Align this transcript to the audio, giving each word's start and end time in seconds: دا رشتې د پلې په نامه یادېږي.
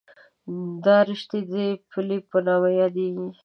دا 0.85 0.97
رشتې 1.07 1.39
د 1.51 1.53
پلې 1.91 2.17
په 2.29 2.37
نامه 2.45 2.69
یادېږي. 2.81 3.27